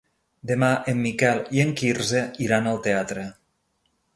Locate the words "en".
0.93-1.03, 1.65-1.75